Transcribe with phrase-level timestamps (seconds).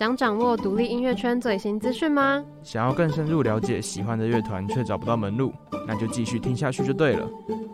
[0.00, 2.42] 想掌握独立音乐圈最新资讯吗？
[2.62, 5.52] 想要更深入了解喜欢的乐团却找不到门路，
[5.86, 7.28] 那就继续听下去就对了。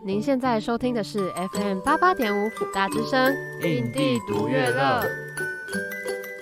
[0.04, 5.04] 您现在收听的是 FM 八八点五辅大之声，印地独乐乐。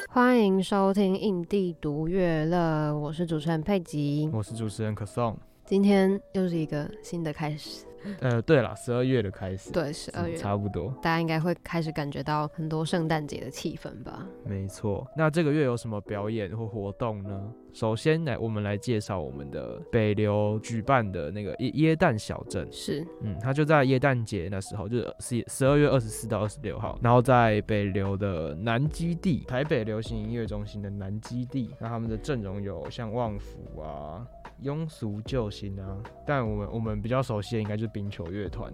[0.09, 5.37] 欢迎收听印地独乐乐，我是主持人佩吉，我是主持人可颂。
[5.67, 7.85] 今天又是一个新的开始。
[8.21, 14.27] 呃，对了，十二月的开始，对，十二月差不多，大家应该会开始感觉到很多圣诞节的气氛吧？
[14.45, 17.53] 没错，那这个月有什么表演或活动呢？
[17.73, 34.25] 首先来，我们来介绍我们的北流举办的那个耶耶诞小镇，是，嗯，它就在耶诞节那时候，就是十十二月二十四到二十六号，然后在北流的南基地，台北流行音乐中心的南基地，那他们的阵容有像旺福啊。
[34.63, 38.73] 庸俗救星啊，但我们我们比较熟悉的应该就是冰球乐团，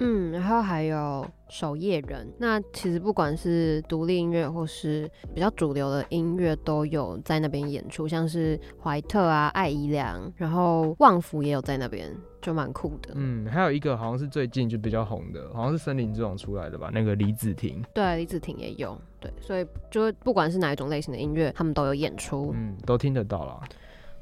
[0.00, 2.28] 嗯，然后还有守夜人。
[2.38, 13.12] 那其实不管是独立音乐或是比较主流的音乐，都有在那边演出，像是怀特啊、艾怡良，然后旺福也有在那边，就蛮酷的。
[13.14, 17.82] 嗯，还有一个好像是最近就比较红的，好像是森林之王出来的吧，那个李子婷。
[17.94, 19.00] 对，李子婷也有。
[19.20, 23.60] 对，所以就不管是哪一种类型的音乐，他们都有演出，嗯，都听得到啦。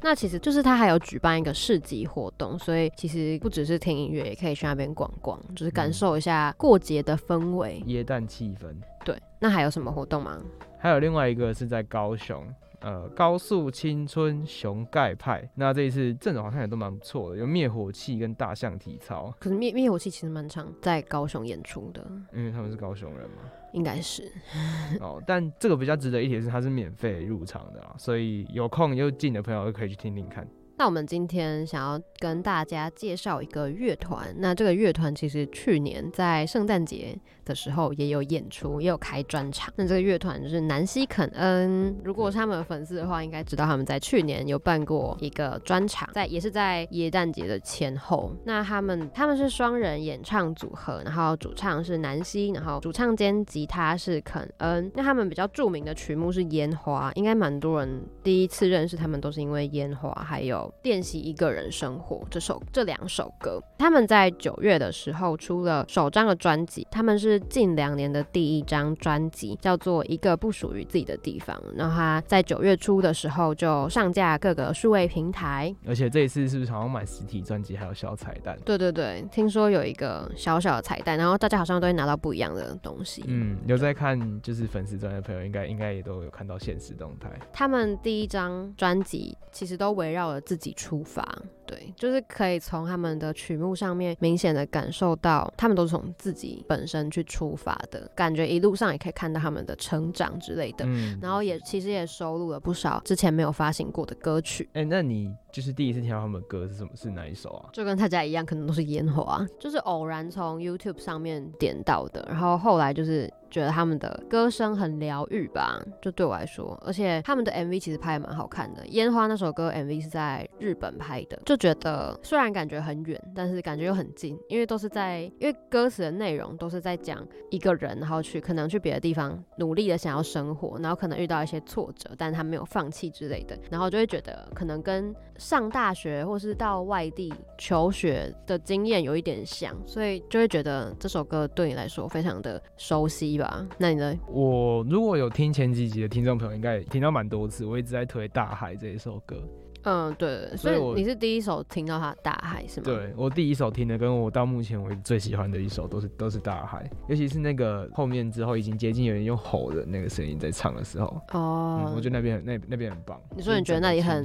[0.02, 8.74] 那其实就是他还有举办一个市集活动，所以其实不只是听音乐，也可以去那边逛逛，就是感受一下过节的氛围、耶诞气氛。
[9.04, 10.40] 对，那还有什么活动吗？
[10.78, 12.46] 还有另外一个是在高雄。
[12.82, 19.30] 呃，高速青春熊盖派，那这一次阵容好像也都蛮不错的，有灭火器跟大象体操。
[19.38, 22.02] 可是灭灭火器其实蛮常在高雄演出的，
[22.34, 24.30] 因为他们是高雄人嘛，应该是。
[25.00, 30.46] 哦，但这个比较值得一提的是，它是免费入场的啦，所以有空又近的朋友就可以去听听看。
[30.78, 37.14] 那我们今天想要跟大家介绍一个乐团，那这个乐团其实去年在圣诞节
[37.50, 39.72] 的时候也有演出，也有开专场。
[39.76, 48.32] 那这个乐团就是南希肯恩，如果是他们的粉丝的话，应该知道他们在去年有办过一个专场，在也是在耶诞节的前后。
[48.44, 54.88] 那他们他们是双人演唱组合，然后主唱是南希，然后主唱兼吉他是肯恩。
[54.94, 60.60] 那他们比较著名的曲目是烟花，应该蛮多人第一次认识他们都是因为烟花，还有。
[60.82, 71.56] 练习一个人生活这首这两首歌，他们在九月的时候出了首张的专辑，他们是近两年的第一张专辑，叫做《一个不属于自己的地方》。
[71.76, 78.58] 然后他在九月初的时候就上架各个数位平台，而且这一次是不是好像买实体专辑还有小彩蛋？
[78.64, 83.24] 对对对，听说有一个小小的彩蛋，然后大家好像都会拿到不一样的东西。
[83.26, 87.30] 嗯，有在看就是粉丝专的朋友应该应该也都有看到现实动态。
[87.52, 91.26] 他们第一张专辑其实都围绕了自己出发。
[91.66, 100.84] 对，就是可以从他们的曲目上面明显的感受到，他们都是从自己本身去出发的感觉，一路上也可以看到他们的成长之类的。
[100.86, 104.68] 嗯，然后也其实也收录了不少之前没有发行过的歌曲。
[104.72, 106.90] 哎、欸，那你就是第一次听到他们的歌是什么？
[106.94, 107.70] 是哪一首啊？
[107.72, 113.32] 就跟大家一样，可能都是烟火啊，就是偶然从 YouTube 上面点到的，然后后来就是。
[113.50, 118.86] 觉得他们的歌声很疗愈吧，就对我来说，而且他们的 MV 其实拍的蛮好看的。
[118.88, 143.39] 烟花那首歌 MV 是在日本拍的，就觉得虽然感觉很远，但是感觉又很近，因为都是在，因为歌词的内容都是在讲一个人，然后去可能去别的地方努力的想要生活，然后可能遇到一些挫折，但他没有放弃之类的，然后就会觉得可能跟上大学或是到外地求学的经验有一点像，所以就会觉得这首歌对你来说非常的熟悉。
[143.78, 144.16] 那你呢？
[144.28, 147.64] 我如果有听前几集的听众朋友，应该也听到蛮多次。
[147.64, 149.36] 我一直在推《大海》这一首歌。
[149.84, 152.84] 嗯，对，所以你是第一首听到他《大海》是吗？
[152.84, 161.06] 对，我第一首听的，跟我到目前为止最喜欢的一首都是都是《大海》，尤其是那个后面之后已经接近有人用吼的那个声音在唱的时候。
[161.32, 163.18] 哦、嗯，我觉得那边那那边很棒。
[163.34, 164.22] 你说你觉得那里很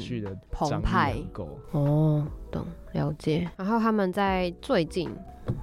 [0.51, 1.15] 澎湃？
[1.31, 3.49] 够哦，懂了解。
[3.55, 5.09] 然后他们在最近，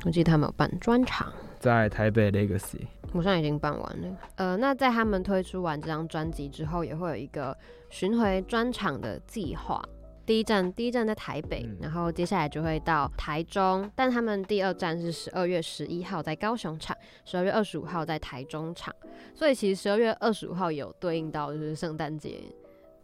[0.07, 1.31] 我记得他们有办专场。
[1.61, 4.17] 在台北 Legacy，我现在已经办完了。
[4.37, 7.57] 呃，那在他们推出完这张专辑之后，也会有一个
[7.91, 9.83] 巡回专场的计划。
[10.25, 18.95] 第一站，第一站在台北，嗯，然后接下来就会到台中，但他们第二站是十二月十一号在高雄场，十二月二十五号在台中场。
[19.35, 22.41] 所以其实十二月二十五号有对应到就是圣诞节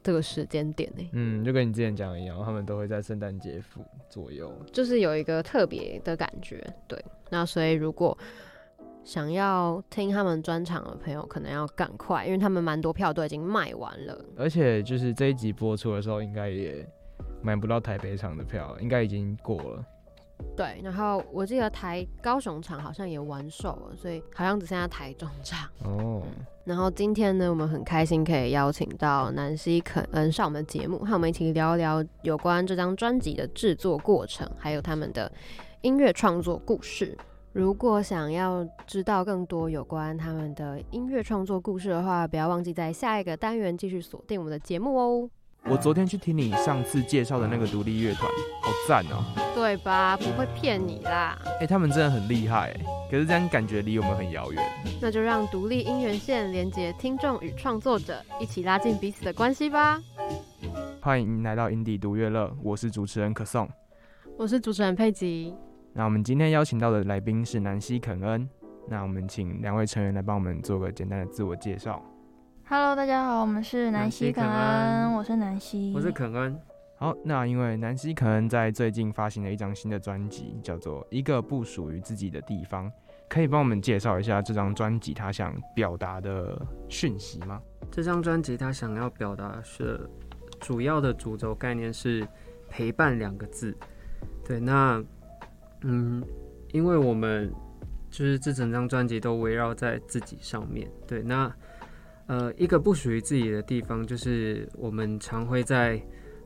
[0.00, 1.10] 这个时间点呢。
[1.12, 6.64] 嗯，就跟你之前讲的一样，他们都会在圣诞节附左右，就是有一个特别的感觉。
[6.86, 8.16] 对，那所以如果
[9.08, 14.22] 想要听他们专场的朋友，可能要赶快，因为他们蛮多票都已经卖完了。
[14.36, 16.86] 而且就是这一集播出的时候，应该也
[17.40, 19.82] 买不到台北场的票，应该已经过了。
[20.54, 25.66] 对，然后我记得台高雄场好像也完售了，所以好像只剩下台中场。
[25.84, 26.44] 哦、嗯。
[26.64, 35.32] 然后今天呢，我们很开心可以邀请到南希肯恩上我们的节目，和我们一起聊一聊有关这张专辑的制作过程，还有他们的
[35.80, 37.16] 音乐创作故事。
[37.52, 45.30] 如果想要知道更多有关他们的音乐创作故事的话，不要忘记在下一个单元继续锁定我们的节目哦。
[45.64, 48.30] 我昨天去听你上次介绍的那个独立乐团，
[48.62, 49.24] 好赞哦！
[49.54, 50.16] 对吧？
[50.16, 51.36] 不会骗你啦。
[51.44, 52.72] 哎、欸，他们真的很厉害，
[53.10, 54.62] 可是这样感觉离我们很遥远。
[55.00, 60.00] 那就让独立音源线连接听众与创作者，一起拉近彼此的关系吧。
[61.00, 63.68] 欢迎来到 indie 独乐乐，我是主持人可颂，
[64.36, 65.54] 我是主持人佩吉。
[65.98, 68.48] 那我们今天邀请到的来宾是南希肯恩，
[68.86, 72.00] 那我们请两位成员来帮我们做个简单的自我介绍。
[72.68, 76.56] Hello，大家好，我们是南希肯恩，肯恩我是南希，我是肯恩。
[76.98, 82.86] 好，那因为南希肯恩在最近发行了一张新的专辑，叫做《一个不属于自己的地方》，
[83.28, 87.60] 可以帮我们介绍一下这张专辑他想表达的讯息吗？
[87.90, 90.08] 这张专辑他想要表达是
[90.60, 92.24] 主要的主轴概念是
[92.68, 93.76] 陪伴两个字。
[94.44, 95.02] 对，那
[95.82, 96.22] 嗯，
[96.72, 97.52] 因为我们
[98.10, 100.90] 就是这整张专辑都围绕在自己上面。
[101.06, 101.52] 对，那。
[102.30, 105.98] 呃，一个不属于自己的地方，就是我们常会在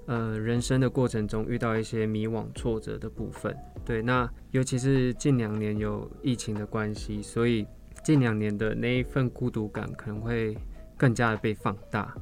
[0.07, 3.53] 呃人生的过程中遇到一些迷惘、挫折的部分。
[3.85, 7.67] 对，那尤其是近两年有疫情的关系，所以
[8.05, 10.57] 近两年的那一份孤独感可能会
[10.97, 12.15] 更加的被放大。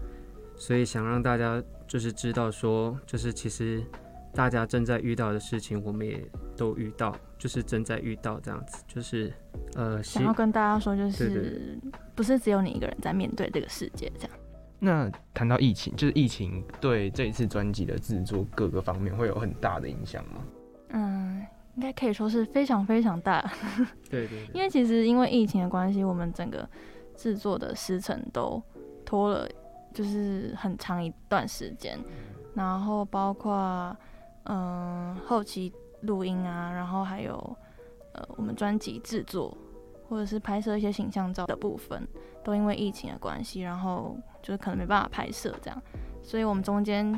[0.56, 3.85] 所以想让大家就是知道说，就是其实
[4.32, 6.25] 大家正在遇到的事情，我们也
[6.56, 9.32] 都遇到，就是正在遇到这样子，就是
[9.75, 11.79] 呃想要跟大家说，就是。
[12.15, 14.37] 不是只有你一个人在面对这个世界，这样。
[14.79, 20.44] 那谈到疫情，就是疫情对这一次专辑的制作各个方面会有很大的影响吗？
[20.91, 21.47] 嗯，
[21.77, 23.41] 应该可以说是非常非常大。
[24.11, 24.47] 对，对对。
[24.53, 26.69] 因为其实因为疫情的关系，我们整个
[27.17, 28.62] 制作的时程都
[29.03, 29.49] 拖了，
[29.94, 31.99] 就是很长一段时间。
[32.55, 33.97] 然后包括
[34.45, 35.73] 嗯后期
[36.03, 37.57] 录音啊，然后还有
[38.13, 39.57] 呃我们专辑制作。
[40.09, 42.05] 或者是拍摄一些形象照的部分，
[42.43, 45.83] 都因为疫情的关系，然后就是可能没办法拍摄这样，
[46.21, 47.17] 所以我们中间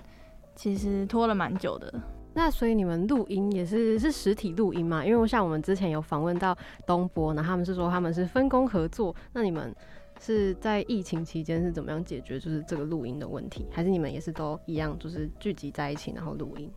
[0.55, 1.91] 其实拖了蛮久的。
[2.35, 5.03] 那所以你们录音也是是实体录音吗？
[5.03, 6.55] 因为像我们之前有访问到
[6.87, 9.17] 东波，那他们是说他们是分工合作。
[9.33, 9.75] 那你们
[10.21, 13.67] 是在疫情期间是怎么样解决就是这个录音的问题？
[13.71, 16.71] 还是你们也是都一样，就是聚集在一起然后录音？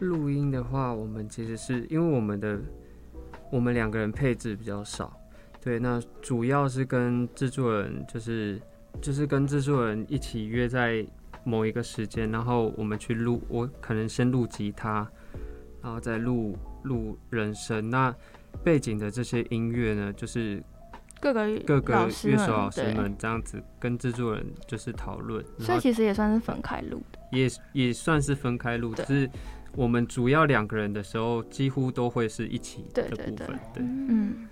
[0.00, 2.58] 录音的话，我们其实是因为我们的
[3.50, 5.16] 我们两个人配置比较少。
[5.62, 8.60] 对，那主要是跟制作人，就是
[9.00, 11.06] 就是跟制作人一起约在
[11.44, 15.06] 某一个时间，然后我们去录，我可能先录吉他，
[15.82, 17.90] 然后再录录人声。
[17.90, 18.14] 那
[18.64, 20.62] 背景的这些音乐呢，就是
[21.20, 25.44] 各个各个乐手老师们这样子跟制作人就是讨论。
[25.58, 29.30] 所以其实也算是分开录的，也也算是分开录，只是
[29.76, 33.34] 我们主要两个人的时候，几乎都会是一起的部分。
[33.34, 34.48] 对，对，对，对，嗯。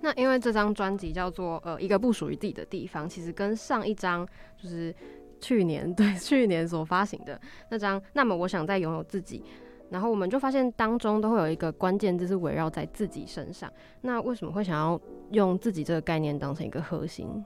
[0.00, 4.26] 那因为这张专辑叫做呃一个不属于自己的地方，其实跟上一张
[4.56, 4.94] 就是
[5.40, 7.40] 去年对去年所发行的
[7.70, 9.42] 那张，那么我想再拥有自己，
[9.90, 13.72] 然后我们就发现当中都会有一个关键字是围绕在自己身上。
[14.00, 15.00] 那为什么会想要
[15.32, 17.44] 用自己这个概念当成一个核心？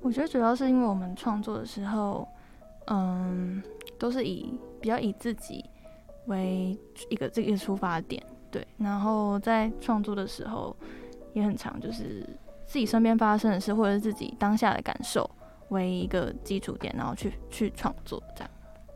[0.00, 2.26] 我觉得主要是因为我们创作的时候，
[2.86, 3.62] 嗯，
[3.98, 5.64] 都是以比较以自己
[6.26, 6.78] 为
[7.10, 10.76] 一个这个出发点，对，然后在创作的时候。
[11.36, 12.26] 也很常，就是
[12.64, 15.30] 自己身边发生的事，或者是自己当下的感受
[15.68, 18.50] 为一个基础点，然后去去创作这样。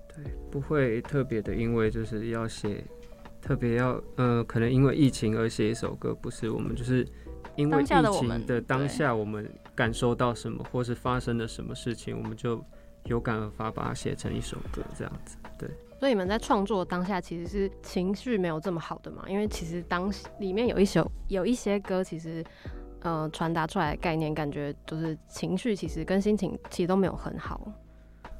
[0.09, 2.83] 对，不会特别的，因为就是要写，
[3.43, 7.07] 特别要呃，可能因为疫情而写一首歌，不是我们就是
[7.57, 12.65] 因为疫情的当下，我们感受到什么，或是发生了什么事情，我们就
[13.11, 15.37] 有感而发，把它写成一首歌这样子。
[15.59, 15.69] 对。
[15.99, 19.23] 所以你们在创作当下其实是情绪没有这么好的嘛？
[19.29, 22.43] 因为其实当里面有一首有一些歌，其实
[23.01, 27.71] 呃传达出来的概念，感觉就是情绪其实跟心情其实都没有很好。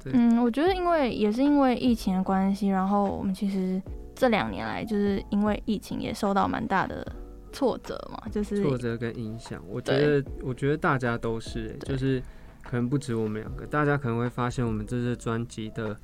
[0.03, 0.11] 对。
[0.15, 3.79] 嗯，我觉得因为也是因为疫情的关系，然后我们其实
[4.15, 7.05] 这两年来就是因为疫情也受到蛮大的
[7.51, 9.61] 挫折嘛，就是挫折跟影响。
[9.69, 12.23] 我觉得我觉得大家都是、欸，就是
[12.63, 15.97] 可能不止我们两个，大家可能会发现我们这次专辑的。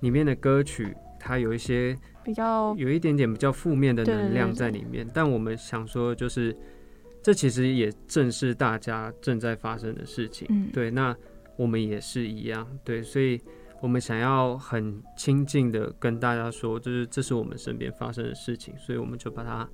[0.00, 6.56] 里面的歌曲，它有一些比较有一点点比较负面的能量在里面，但我们想说，就是
[7.22, 10.70] 这其实也正是大家正在发生的事情。
[10.72, 11.14] 对，那
[11.56, 13.38] 我们也是一样，对，所以
[13.82, 19.68] 我们想要很亲近的跟大家说，就是这是我们身边发生的事情，所以我们就把它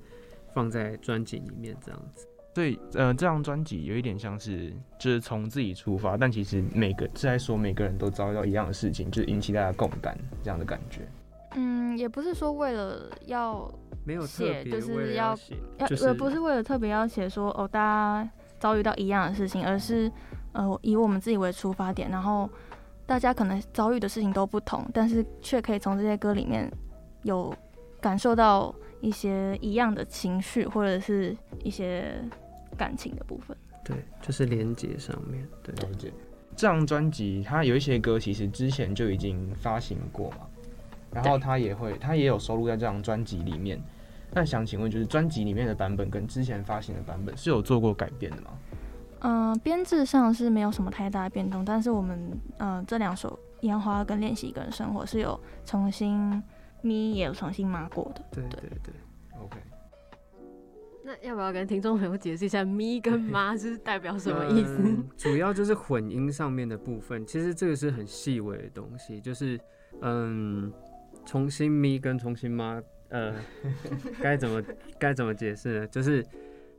[0.53, 2.27] 放在专辑里面这样子。
[2.57, 11.07] 所以，呃，这张专辑有一点像是就是从自己出发，但其实每个是在说每个人都遭遇到一样的事情，就是引起大家共感这样的感觉。
[11.53, 13.71] 嗯，也不是说为了要
[14.03, 15.37] 没有写，就是要
[15.77, 20.11] 要，呃，不是为了特别要写说哦，大家遭遇到一样的事情，而是
[20.53, 22.49] 呃以我们自己为出发点，然后
[23.05, 26.67] 大家可能遭遇的事情都不同，但是却可以从这些歌里面
[27.21, 27.53] 有
[28.01, 32.19] 感受到一些一样的情绪，或者是一些
[32.77, 33.57] 感情的部分。
[33.83, 35.45] 对，就是连接上面。
[35.63, 36.13] 对，了解。
[36.55, 40.37] 这张专辑它有一些歌其实之前就已经发行过嘛。
[41.11, 43.81] 然后它也会，它也有收录在这张专辑里面。
[44.31, 48.51] 那想请问，就是专辑里面的版本跟之前发行的版本是有做过改变的吗？
[49.19, 52.19] 嗯、呃，编制上是没有什么太大的变动，但是我们
[52.57, 53.29] 嗯、呃、这两首
[53.65, 56.43] 《烟花》跟《练习一个人生活》是有重新
[56.81, 58.21] 咪也有重新码过的。
[58.31, 58.93] 对对对
[59.41, 59.57] ，OK。
[61.07, 64.75] 那要不要跟听众朋友解释一下咪跟妈是代表什么意思？
[64.75, 69.57] 呃、主要就是混音上面的部分，其实这个是很细微的东西，就是
[70.01, 70.71] 嗯。
[71.25, 73.35] 重新咪跟重新妈，呃，
[74.21, 74.63] 该怎么
[74.97, 75.87] 该怎么解释呢？
[75.87, 76.25] 就是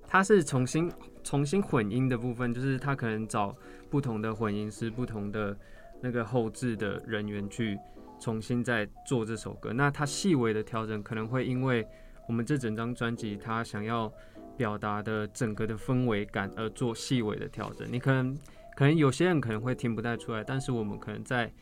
[0.07, 0.91] 它是重新
[1.23, 3.55] 重新混音的部分，就是他可能找
[3.91, 5.55] 不同的混音师、不同的
[6.01, 7.79] 那个后置的人员去
[8.19, 9.71] 重新再做这首歌。
[9.75, 11.87] 那它细微的调整可能会因为
[12.29, 14.13] 我们这整张专辑他想要
[14.57, 17.89] 表达的整个的氛围感而做细微的调整。
[17.91, 18.37] 你可能
[18.77, 21.53] 可能有些人可能会听不太出来，但是我们可能在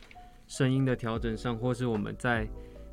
[0.45, 2.47] 声音的调整上，或是我们在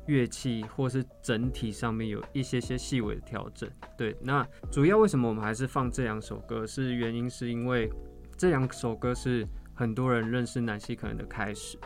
[0.07, 4.15] 乐器或是整体上面有一些些细微的调整，对。
[4.21, 6.65] 那主要为什么我们还是放这两首歌？
[6.65, 7.89] 是原因是因为
[8.37, 11.77] 这两首歌是很多人认识南西可能的开始，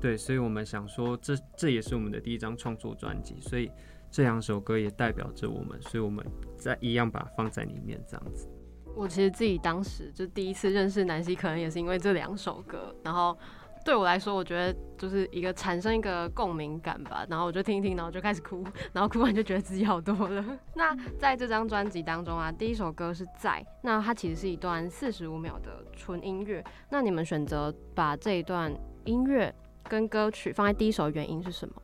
[0.00, 0.16] 对。
[0.16, 3.70] 所以我们想说这，这这也是我们的第一张创作专辑，所以
[4.10, 6.24] 这两首歌也代表着我们，所以我们
[6.56, 8.48] 在一样把它放在里面这样子。
[8.94, 13.36] 我其实自己当时就第一次认识南希，可能也是因为这两首歌，然后。
[13.84, 18.62] 对我来说，我觉得就是一个产生一个共鸣感吧，然后我就听一听，然后就开始哭，
[18.92, 20.44] 然后哭完就觉得自己好多了。
[20.74, 26.62] 那在这张专辑当中啊，第一首歌是在，那它其实是一段四十五秒的纯音乐。
[26.90, 28.70] 那你们选择把这一段
[29.06, 31.74] 音乐跟歌曲放在第一首的原因是什么？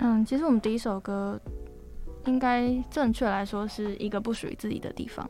[0.00, 1.40] 嗯，其实我们第一首歌
[2.28, 5.28] 应该正确来说是一个不属于自己的地方。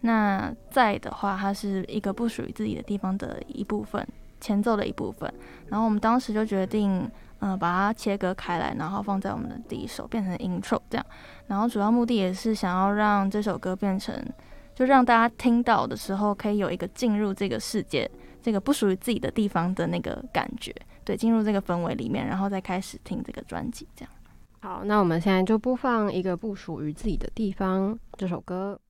[0.00, 4.06] 那在的话，它是一个不属于自己的地方的一部分。
[4.38, 5.32] 前奏的一部分，
[5.68, 11.06] 然后我们当时就决定，嗯、呃，把它切割开来，然后放在我们的第一首，变成 intro 这样。
[11.46, 14.14] 然后主要目的也是想要让这首歌变成，
[14.74, 18.08] 就让大家听到的时候，可以有一个进入这个世界，
[18.42, 20.72] 这个不属于自己的地方的那个感觉，
[21.02, 24.12] 对，进入这个氛围里面，然后再开始听这个专辑这样。
[24.60, 28.80] 好，那我们现在就播放一个不属于自己的地方这首歌。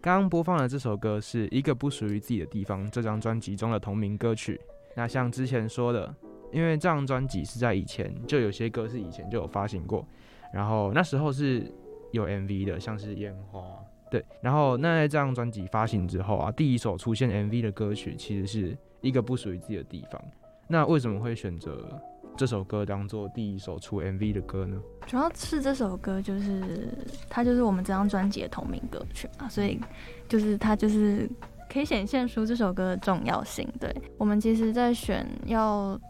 [0.00, 4.60] 刚刚播放的这首歌是一个不属于自己的地方，这张专辑中的同名歌曲。
[4.96, 6.12] 那像之前说的，
[6.52, 10.06] 因为这张专辑是在以前就有些歌是以前就有发行过，
[10.52, 11.72] 然后那时候是
[12.12, 13.62] 有 MV 的，像是烟花。
[14.10, 20.20] 对，然后那在这张专辑发行之后啊，第一首出现 MV 的歌曲其实是一个不属于自己的地方。
[20.68, 22.00] 那为什么会选择？
[22.36, 24.80] 这首歌当做第一首出 MV 的歌呢？
[25.08, 26.88] 主要是这首歌就是
[27.28, 29.80] 它就是我们这张专辑的同名歌曲嘛，所以
[30.28, 31.28] 就是它就是
[31.68, 33.68] 可以显现出这首歌的重要性。
[33.80, 36.00] 对，我们其实在选要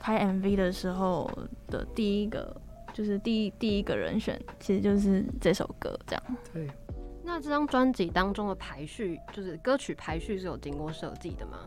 [0.00, 1.30] 拍 MV 的时候
[1.66, 2.56] 的第一个
[2.94, 6.22] 就是第一第一个人选，其实就是这首歌这样。
[6.50, 6.66] 对。
[7.22, 11.58] 那这张专辑当中的排序，就是歌曲排序是有经过设计的吗？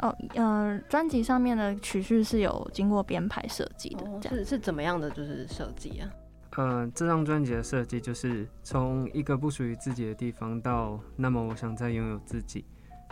[0.00, 5.10] 哦，呃，专辑上面的曲序是有经过编排设计的，哦、是是怎么样的？
[5.10, 6.10] 就是设计啊？
[6.56, 12.64] 呃，这张专辑的设计就是从一个不属于自己的地方到那么我想再拥有自己，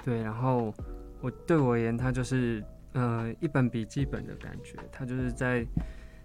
[0.05, 0.75] 对，然后
[1.23, 2.62] 我对我而言，它就是
[2.93, 5.67] 呃一本笔记本的感觉，它就是在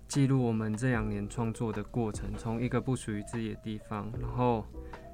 [0.09, 4.65] 记录我们这两年创作的过程，从一个不属于自己的地方，然后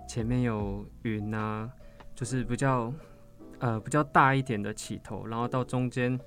[0.08, 1.70] 前面有云啊，
[2.16, 2.92] 就是比较。
[3.60, 6.20] 呃，比较大一点的起头，然后到中间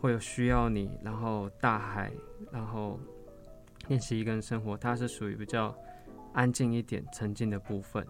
[0.00, 2.12] 会有需要你，然后大海，
[2.50, 2.98] 然后
[3.88, 5.76] 练习一个人生活，它是属于比较
[6.32, 8.06] 安静一点、沉静的部分。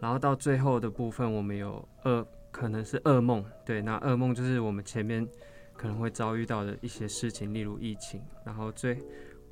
[0.00, 5.28] 然后到最后的部分，我们有噩，可能是噩梦，对，那噩梦就是我们前面
[5.74, 8.22] 可能会遭遇到的一些事情，例如疫情。
[8.44, 8.96] 然后最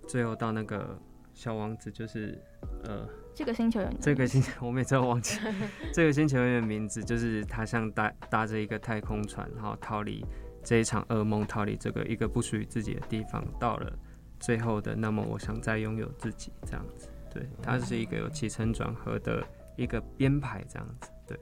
[0.06, 0.98] 最后到那个
[1.38, 2.36] 小王子，就是
[2.84, 3.08] 呃。
[3.32, 5.38] 这个星球有这个星球，我每次都忘记
[5.94, 10.26] 这个星球有点名字，就是他像搭搭着一个太空船，然后逃离
[10.64, 13.96] 这一场噩梦，逃离这个一个不属于自己的地方，到了
[14.40, 17.08] 最后的那么，我想再拥有自己这样子。
[17.32, 21.08] 对，它是一个有起承转合的一个编排这样子。
[21.24, 21.38] 对。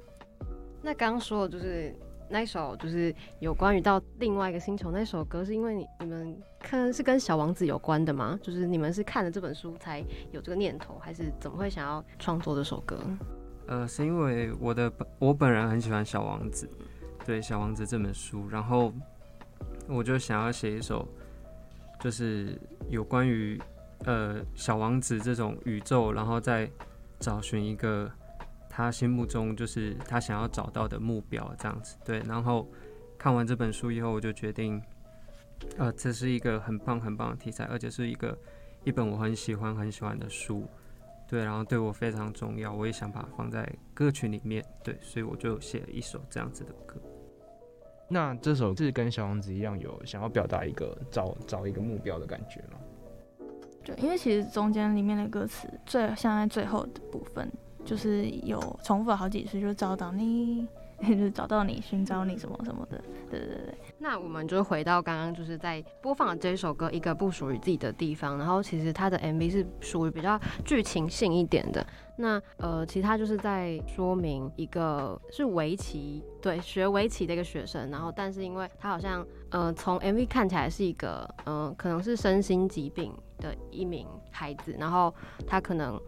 [0.82, 1.96] 那刚刚说的就是
[2.28, 8.37] 那一首，就是有关于到另外一个星球那首歌，是因为你你们看是跟小王子有关的吗？
[8.42, 12.99] 就是你们是看了这本书才有这个念头，还是怎么会想要创作这首歌？
[13.68, 16.68] 呃，是因为我的我本人很喜欢小王子，
[17.25, 18.92] 对小王子这本书，然后
[19.87, 21.06] 我就想要写一首，
[22.00, 23.61] 就是有关于。
[24.04, 26.70] 呃，小王子这种宇宙，然后再
[27.18, 28.08] 找寻一个
[28.68, 32.23] 他心目中就是他想要找到的目标，这样子对。
[32.28, 32.68] 然后
[33.16, 34.80] 看完这本书以后，我就决定，
[35.78, 38.36] 呃，这是一个很棒很棒的题材，而且是一个
[38.84, 40.64] 一本我很喜欢很喜欢的书，
[41.28, 46.96] 对，然后对我非常重要，我也想把它放在歌曲里面，对，所以我就写了一首这样子的歌。
[48.08, 52.78] 那这首是跟小王子一样，有想要表达一个找找一个目标的感觉吗？
[53.84, 57.50] 对，因为其实中间里面的歌词最像在最后的部分，
[57.84, 60.66] 就是有重复了好几次，就找到你，
[61.00, 63.02] 就是找到你，寻找你什么什么的。
[63.30, 63.74] 对对对。
[63.98, 71.84] 那我们就回到刚刚就是在播放这一首歌《一个不属于自己的地方》，然后其实它的 MV 是属于比较剧情性一点的。
[72.18, 85.14] 那呃，其他就是在说明一个是围棋，对，学围棋的一个学生，然后但是因为他好像呃从 MV 看起来是一个嗯、呃、可能是身心疾病的一名孩子，然后
[85.46, 86.00] 他可能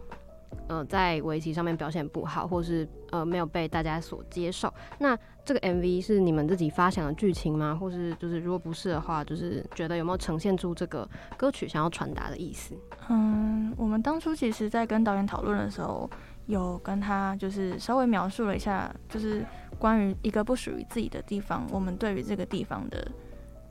[0.67, 4.73] 呃在围棋上面表现不好，或是呃没有被大家所接受。
[4.97, 7.77] 那这个 MV 是你们自己发想的剧情吗？
[7.79, 12.75] 或是就是如果不是的话，就是觉得有没有呈现出这个歌曲想要传达的意思？
[13.09, 16.09] 嗯，我们当初其实在跟导演讨论的时候，
[16.45, 19.43] 有跟他就是稍微描述了一下，就是
[19.77, 23.11] 关于一个不属于自己的地方，我们对于这个地方的。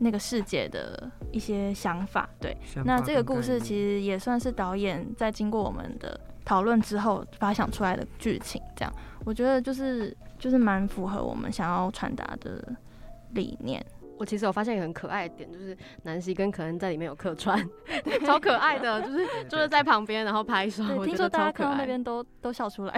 [0.01, 8.91] 那个世界的一些想法，对，那这个故事其实也算是导演在经过我们的讨论之后发想出来的剧情，这样
[9.27, 12.73] 我觉得就是就是蛮符合我们想要传达的
[13.33, 13.85] 理念。
[14.17, 17.63] 我其实有发现一个很可爱的点，就是南希跟可恩在里面有客串，
[18.25, 20.83] 超可爱的，就是就是在旁边然后拍手。
[21.05, 22.95] 听说大家看到那边都都笑出来，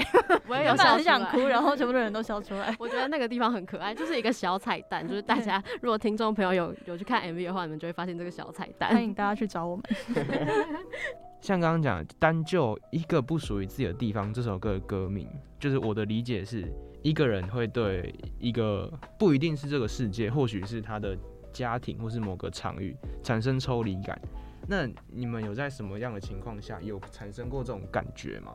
[0.46, 2.72] 我也有笑很想哭，然后全部的人都笑出来。
[2.79, 8.90] 我觉得那个地方很可爱，就是一个小彩蛋，就是大家如果听众朋友有有去看 MV 的话，你们就会发现这个小彩蛋。
[8.90, 9.85] 欢迎大家去找我们。
[11.40, 16.64] 像刚刚讲，单就一个不属于自己的地方这首歌的歌名，就是我的理解是。
[17.03, 21.16] 一个人会对一个不一定是这个世界，或许是他的
[21.50, 24.20] 家庭，或是某个场域产生抽离感。
[24.68, 28.53] 那你们有在什么样的情况下有产生过这种感觉吗？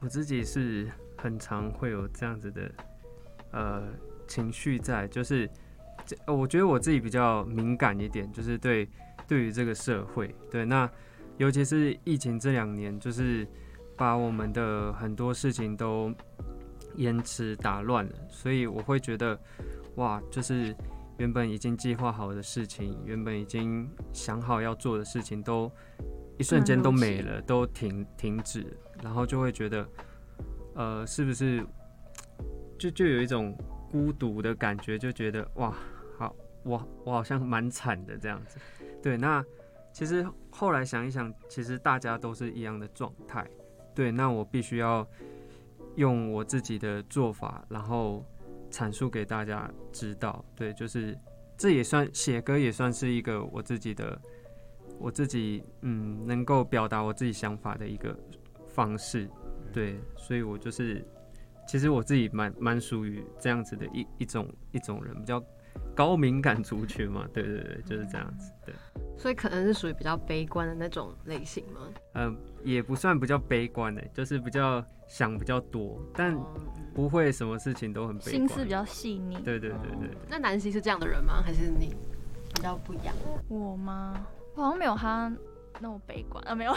[0.00, 2.70] 我自己是很常会有这样子的
[3.52, 3.84] 呃
[4.28, 5.48] 情绪在，就是
[6.04, 8.86] 这我觉得我自己比较敏感一点，就是对
[9.26, 10.86] 对于这个社会，对，那
[11.38, 13.46] 尤其是疫情这两年，就是
[13.96, 16.12] 把我们的很多事情都。
[16.94, 19.38] 延迟打乱了，所以我会觉得，
[19.96, 20.74] 哇，就是
[21.18, 25.70] 原本已经计划好的事情，原本已经想好要做的事情，都
[26.38, 28.64] 一瞬间都没了，都停停止，
[29.02, 29.86] 然后就会觉得，
[30.74, 31.62] 呃，是不是
[32.78, 33.54] 就就有一种
[33.90, 35.76] 孤独的感觉，就觉得哇，
[36.16, 38.58] 好，我我好像蛮惨的这样子。
[39.02, 39.44] 对，那
[39.96, 43.48] 其实后来想一想，其实大家都是一样的状态。
[43.94, 45.06] 对，那我必须要。
[45.96, 48.22] 用我自己的做法，然后
[48.70, 50.44] 阐述给大家知道。
[50.54, 51.16] 对，就是
[51.56, 54.20] 这也算写歌，也算是一个我自己的，
[54.98, 58.14] 我自己嗯，能够表达我自己想法的一个
[58.66, 59.26] 方式。
[59.72, 61.02] 对，所以我就是，
[61.66, 65.42] 其实我自己蛮蛮属于这样子的一一种一种人，比较
[65.94, 67.26] 高敏感族群嘛。
[67.32, 68.52] 对对对，就是这样子。
[68.66, 68.74] 对，
[69.16, 71.80] 所以可能是属于比较悲观的那种类型吗？
[72.14, 74.84] 嗯，也不算比较悲观的，就是比较。
[75.08, 76.36] 想比较多，但
[76.92, 79.36] 不会什么事情都很悲观，心思比较细腻。
[79.36, 80.16] 对对对对，对。
[80.28, 81.40] 那南希是这样的人吗？
[81.40, 81.94] 还是你
[82.52, 83.14] 比较不一样？
[83.46, 84.26] 我吗？
[84.56, 85.32] 我好像没有他
[85.78, 86.74] 那么悲观啊，没有，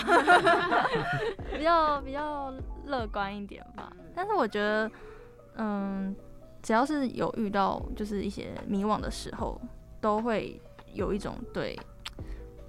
[1.57, 2.53] 比较比较
[2.85, 3.91] 乐观一点吧。
[4.13, 4.91] 但是我觉得，
[5.55, 6.15] 嗯，
[6.61, 9.59] 只要是有遇到就是一些迷惘的时候，
[9.99, 10.61] 都会
[10.93, 11.75] 有一种对，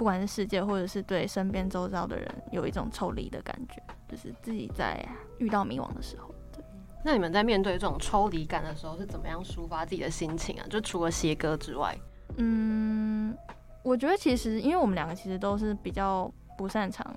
[0.01, 3.83] 不管是世界或者是对身边周遭的人，有一种抽离的感觉。
[4.09, 6.65] 就是自己在遇到迷惘的时候，对。
[7.05, 10.65] 那你们在面对这种抽离感的时候，是怎么样抒发自己的心情啊？
[10.71, 11.95] 就除了写歌之外，
[12.39, 13.37] 嗯，
[13.83, 17.15] 我觉得其实因为我们两个其实都是比较不擅长，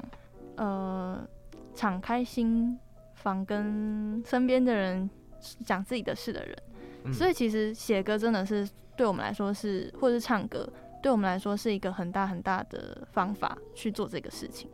[0.57, 1.25] 呃，
[1.73, 2.77] 敞开心
[3.13, 5.09] 房跟身边的人
[5.65, 6.57] 讲自己的事的人，
[7.05, 10.67] 嗯，所以其实写歌真的是对我们来说是，或者是唱歌
[11.03, 14.69] 对我们来说是一个很大很大的方法去做这个事情。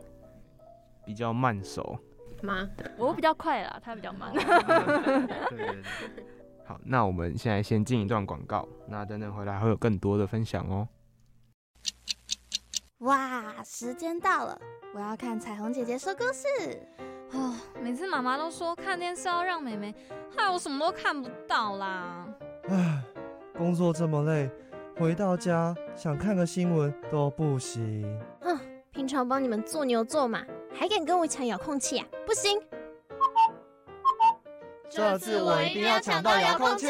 [1.04, 1.98] 比较慢熟
[2.40, 2.70] 吗？
[2.96, 4.32] 我比较快啦，他比较慢。
[5.50, 6.24] 对对对。
[6.64, 10.86] 好，那我们现在先进一段广告，那等等回来会有更多的分享哦。
[12.98, 14.56] 哇，时间到了，
[14.94, 16.46] 我要看彩虹姐姐说故事。
[17.32, 19.92] 哦，每次妈妈都说看电视要让妹妹，
[20.36, 22.28] 害我什么都看不到啦。
[22.68, 23.02] 唉，
[23.58, 24.48] 工作这么累，
[25.00, 28.04] 回到家想看个新闻都不行。
[28.42, 28.60] 哼，
[28.92, 32.06] 平常帮你们做牛做马，还敢跟我抢遥控器啊？
[32.26, 32.60] 不行！
[34.90, 36.86] 这次我一定要抢到遥控器。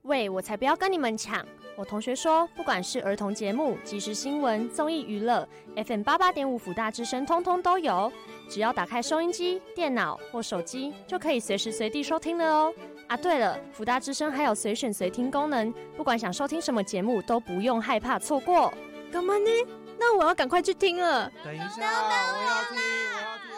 [0.00, 1.44] 喂，我才不要跟你们抢！
[1.76, 8.10] 我同学说，不管是儿童节目、即时新闻、综艺娱乐，FM 八八点五辅大之声，通通都有。
[8.48, 12.72] 只要打开收音机、电脑或手机，就可以随时随地收听了哦。
[13.08, 18.72] 啊，对了，福大之声还有随选随听功能，不管想收听什么节目，都不用害怕错过。
[19.12, 19.50] 干嘛呢？
[19.98, 21.30] 那我要赶快去听了。
[21.44, 23.56] 等一下，我要听，我要听。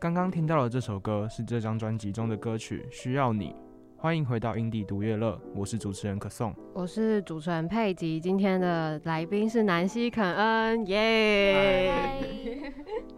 [0.00, 3.50] 刚刚听到的这首歌是这张专辑中的歌曲《需要你》。
[3.96, 12.72] 欢迎回到英地独乐乐，我是主持人可颂，我是主持人佩吉，今天的来宾是南希肯恩，耶、yeah！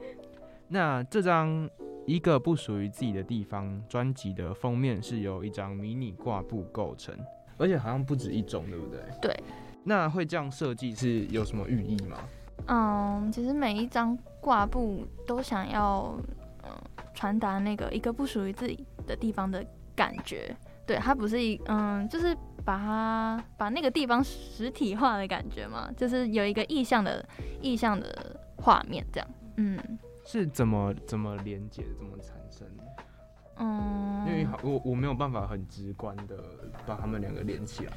[0.69, 1.69] 那这张
[2.07, 7.15] 一个不属于自己的地方专辑的封面是由一张迷你挂布构成，
[7.59, 9.01] 而且好像不止一种，对不对？
[9.21, 9.45] 对。
[9.85, 12.17] 那会这样设计是有什么寓意吗？
[12.67, 16.17] 嗯，其实每一张挂布都想要
[16.65, 16.71] 嗯
[17.15, 19.65] 传达那个一个不属于自己的地方的
[19.95, 20.57] 感觉。
[20.87, 27.25] 对，它不是一嗯，就是把它把那个地方实体化的感觉嘛，就是有一个意象的
[27.61, 29.29] 意象的画面这样。
[29.57, 29.79] 嗯，
[30.27, 32.67] 是怎么怎么连接，怎么产生？
[33.59, 36.37] 嗯，因为我我没有办法很直观的
[36.85, 37.93] 把他们两个连起来。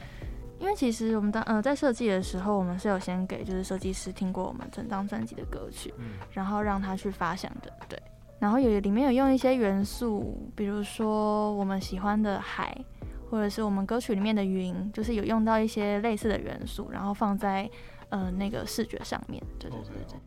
[0.59, 8.01] 因为其实我们当呃在设计的时候，我们是有先给就是设计师听过我们整张专辑的歌曲，嗯，然后让他去发想的，对。
[8.39, 12.77] 然后有里面有用一些元素，比如说我们喜欢的海，
[13.29, 17.69] 或者是我们歌曲里面的云，就是有用到一些类似的元素，然后放在
[18.09, 19.43] 呃那个视觉上面。
[19.57, 20.17] 对对对对。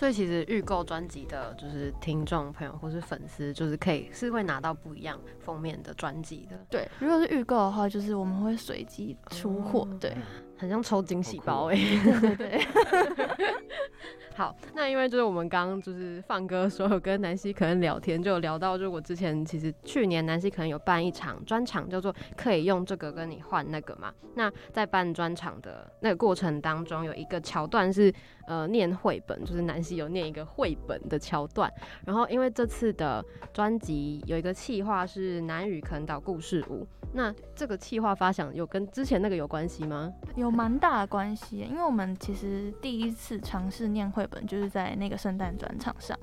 [0.00, 6.58] 所以其实预购专辑的，就是听众朋友或是粉丝，就是可以是会拿到不一样封面的专辑的。
[6.70, 9.80] 对，如果是预购的话，就是我们会随机出货。
[9.80, 10.16] 哦、对，
[10.60, 12.20] 很像抽惊喜包哎、欸。
[12.20, 12.66] 对 对对。
[14.36, 24.12] 好，那因为就是我们刚刚就是放歌的时候，跟南希可能聊天，就有聊到，就我之前其实去年南希可能有办一场专场，叫做可以用这个跟你换那个嘛。
[24.34, 28.10] 那在办专场的那个过程当中，有一个桥段是
[28.46, 31.70] 呃念绘本，就是南希有念一个绘本的桥段。
[32.06, 40.10] 然后因为这次的专辑有一个企划是南语肯岛故事屋，那这个企划发想有跟之前那个有关系吗？
[40.36, 44.40] 有蛮大的关系，因为我们其实第一次尝试念绘本。
[44.50, 46.18] 就是在那个圣诞专场上，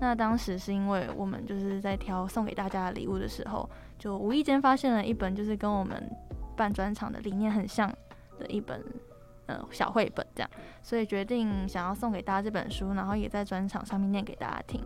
[0.00, 6.10] 那当时是因为我们就是在挑送给大家的礼物的时候，就无意间发现了一本就是跟我们
[6.56, 7.88] 办专场的理念很像
[8.40, 8.84] 的一本
[9.46, 10.50] 呃小绘本，这样，
[10.82, 14.84] 所以决定想要送给大家这本书，然后也在专场上面念给大家听。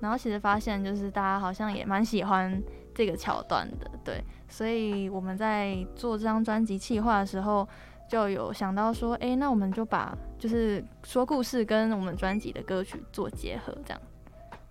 [0.00, 2.58] 然后其实发现就是大家好像也蛮喜欢
[2.94, 7.68] 这个桥段的，对，所以我们在做这张专辑企划的时候。
[8.10, 14.02] 就有想到说，哎、欸，那我们就把就是说故事跟我们专辑的歌曲做结合，这样，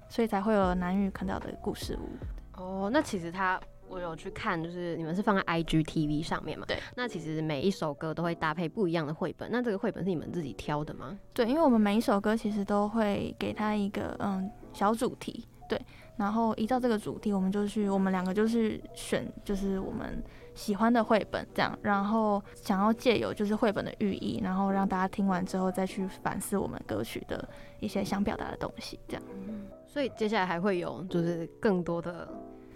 [0.10, 2.62] 所以才会有南语看到的故事屋。
[2.62, 6.66] 哦，那其实他我有去看，就是你们是放在 IGTV 上面嘛？
[6.68, 6.78] 对。
[6.98, 11.18] 那其实每一首歌都会搭配不一样的绘本，那这个绘本是你们自己挑的吗？
[11.34, 15.80] 对，因为我们每一首歌其实都会给他一个嗯小主题，对，
[16.18, 20.22] 然后依照这个主题，我们就去，我们两个就是选，就是我们。
[20.60, 27.48] 喜欢的绘本这样，然后想要借由就是绘本的寓意，然后让大家听完之后再去反思我们歌曲的
[27.80, 29.24] 一些想表达的东西，这样。
[29.88, 32.28] 所以接下来还会有就是更多的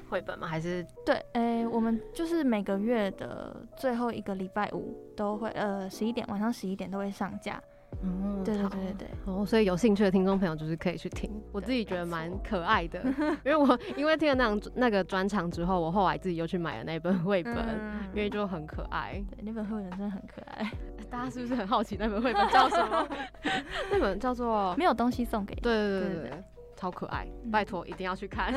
[0.09, 0.47] 绘本吗？
[0.47, 7.61] 还是对，诶、欸，我们就是每个月的最后一个礼拜五都会，呃，十一点晚上十一点都会上架。
[8.01, 13.01] 嗯，对对对对对，哦，所以有兴趣的听众朋友就是可以去听，我自己觉得蛮可爱的，
[13.45, 20.71] 因为我因为听了那张那个专场之后，我后来自己又去买了那本绘本，嗯，因为就很可爱，对，那本绘本真的很可爱，
[21.10, 23.08] 大家是不是很好奇那本绘本叫什么？
[23.91, 26.43] 那本叫做没有东西送给你，对对对对，对，对，
[26.75, 28.53] 超可爱，拜托一定要去看。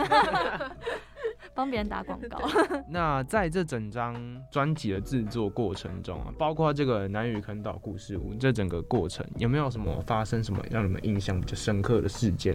[1.56, 2.38] 帮别人打广告。
[2.88, 4.14] 那在这整张
[4.50, 12.54] 专辑的制作过程中啊，包括这个南屿坑岛故事屋，这整个过程有没有什么发生什么让你们印象比较深刻的事件？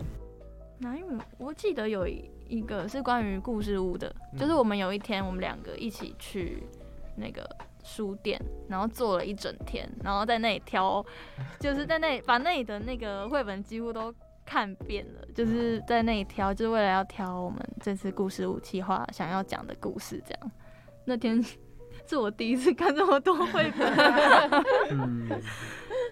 [0.77, 1.03] 南屿，
[1.37, 6.63] 我记得有一个是关于故事屋的，就是我们有一天我们两个一起去
[7.15, 7.47] 那个
[7.83, 11.05] 书店，然后坐了一整天，然后在那里挑，
[11.59, 14.13] 就是在那里把那里的那个绘本几乎都
[14.45, 20.21] 看遍了，就是在那里挑，就是为了要挑我们这次故事武器化想要讲的故事。
[20.25, 20.51] 这样，
[21.05, 21.41] 那天
[22.07, 23.87] 是我第一次看这么多绘本。
[24.91, 25.29] 嗯，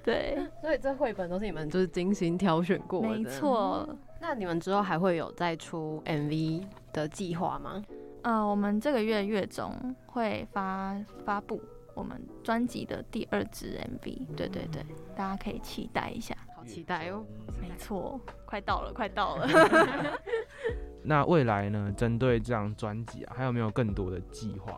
[0.04, 3.10] 对，所以这绘本都是你们就是精心挑选过的。
[3.10, 3.88] 没错。
[4.22, 7.82] 那你们之后还会有再出 MV 的计划吗？
[8.22, 9.74] 呃，我们这个月月中
[10.08, 11.62] 会发发布
[11.94, 17.24] 我们专辑的第二支 MV，对对对，大家可以期待一下，好期待哦！
[17.62, 19.48] 没错，快到了，快到了。
[21.02, 21.90] 那未来呢？
[21.96, 24.78] 针对这张专辑啊，还有没有更多的计划？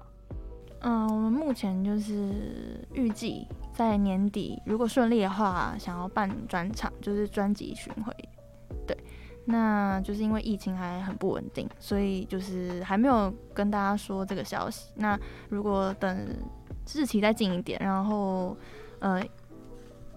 [0.81, 8.13] 嗯、呃，我们目前就是预计在年底，如果顺利的话，想要办专场，就是专辑巡回，
[8.85, 8.95] 对。
[9.45, 14.91] 那就是因为疫情还很不稳定，所以就是还没有跟大家说这个消息。
[14.95, 16.27] 那如果等
[16.93, 18.55] 日期再近一点，然后
[18.99, 19.19] 呃，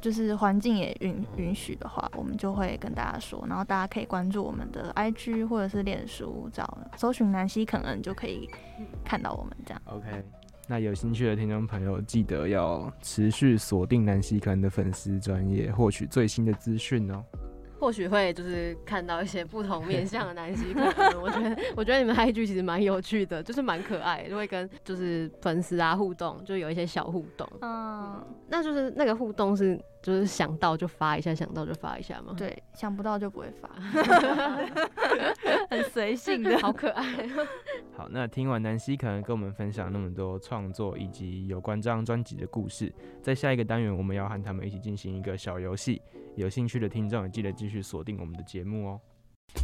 [0.04, 3.42] 就是环境也允允许的话，我们就会跟大家说。
[3.48, 8.46] 然后大家可以关注我们的 IG 或者是脸书，找搜寻南希肯恩就可以
[9.02, 9.80] 看到我们这样。
[9.86, 10.22] OK，
[10.68, 17.24] 那有兴趣的听众朋友记得要持续锁定南希肯恩的粉丝专业，获取最新的资讯哦。
[17.78, 20.72] 或许会就是看到一些不同面 向的南希。
[20.72, 27.46] 可能，我觉得我觉得你们 IG 其实蛮有趣的，就是蛮可爱，就会跟就是粉丝啊互动，就有一些小互动。
[27.60, 32.34] 嗯，那就是那个互动是就是想到就发一下，想到就发一下吗？
[32.36, 33.68] 对，想不到就不会发，
[35.70, 37.04] 很随性的， 好可爱。
[37.96, 46.02] 好，那听完南希可能跟我们分享那么多创作以及有关这张专辑的故事，在下一个单元我们要和他们一起进行一个小游戏。
[46.34, 49.00] 有兴趣的听众也记得继续锁定我们的节目哦。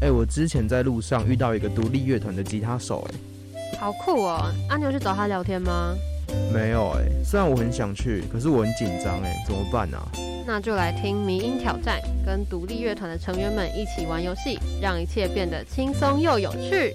[0.02, 4.52] 哎、欸，我之前在路上遇到一个独立乐团的吉他手，哎，好酷哦！
[4.68, 5.96] 阿、啊、牛去找他聊天吗？
[6.54, 10.06] 没有，哎，虽然我很想去，可是我很紧张，哎，怎么办呢、啊？
[10.46, 16.94] 那就来听迷音挑战，跟独立乐团的成员们一起玩游戏，让一切变得轻松又有趣。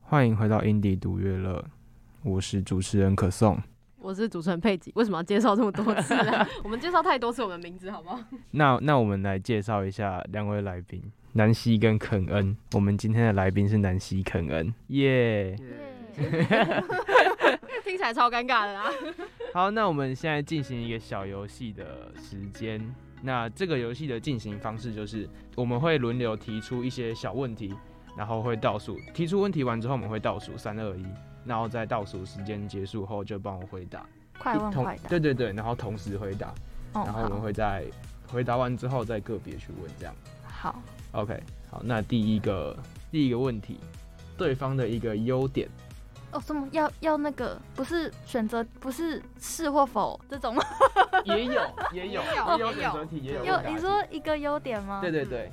[0.00, 1.62] 欢迎回到 indie 独乐乐，
[2.22, 3.60] 我是主持人可颂。
[4.00, 6.46] 我是主持人佩吉，为什么要介绍这么多次呢？
[6.64, 8.18] 我们介绍太多次我们名字，好不好？
[8.52, 12.56] 那那我们来介绍一下两位来宾，南希跟肯恩。
[12.72, 15.54] 我们今天的来宾是南希肯恩，耶、
[16.16, 16.82] yeah！
[17.88, 18.90] 听起来超尴尬的啦。
[19.54, 22.78] 好，那我们现在进行一个小游戏的时间。
[23.22, 27.74] 那这个游戏的进行方式就是，我们会轮流提出一些小问题，
[28.14, 29.00] 然后会倒数。
[29.14, 31.06] 提出问题完之后，我们会倒数三二一。
[31.46, 34.06] 然后在倒数时间结束后就帮我回答，
[34.38, 35.08] 快问快答。
[35.08, 36.48] 对对对，然后同时回答，
[36.92, 37.86] 哦、然后我们会在
[38.30, 40.14] 回答完之后再个别去问，这样。
[40.44, 40.78] 好。
[41.12, 42.76] OK，好，那第一个
[43.10, 43.80] 第一个问题，
[44.36, 45.66] 对方的一个优点。
[46.32, 47.58] 哦，什么要要那个？
[47.74, 50.62] 不是选择，不是是或否这种吗？
[51.24, 51.62] 也有
[51.92, 53.44] 也有也有选择题，也有。
[53.44, 55.00] 有你说一个优点吗？
[55.00, 55.50] 对对对。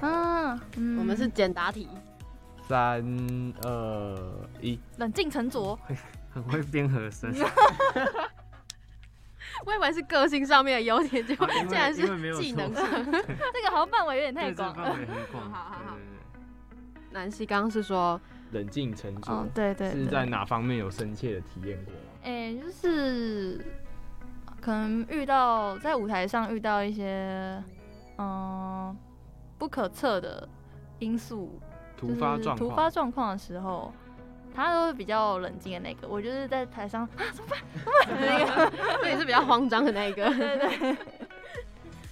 [0.00, 1.88] 嗯，嗯我们是简答题。
[2.68, 3.02] 三
[3.62, 4.16] 二
[4.60, 5.78] 一，冷静沉着，
[6.30, 7.34] 很会编和声。
[9.64, 12.02] 我以为是个性上面的优点，结果竟然是
[12.34, 12.84] 技能上。
[12.92, 14.94] 这个好像范围有点太广了。
[15.32, 15.96] 好好好。
[17.10, 18.20] 南希刚刚是说
[18.52, 22.00] 冷静沉着，对对，是在哪方面有深切的体验过吗？
[22.24, 23.64] 哎，就是
[24.60, 27.62] 可能遇到在舞台上遇到一些
[28.16, 28.96] 嗯
[29.58, 30.48] 不可测的
[30.98, 31.60] 因素。
[31.96, 33.92] 突发状况，突发状况的时候，
[34.54, 36.06] 他都是比较冷静的那个。
[36.06, 37.60] 我就是在台上啊，怎么办？
[37.74, 38.20] 怎么办？
[38.20, 40.28] 那个，所以是比较慌张的那个。
[40.32, 40.96] 对对对。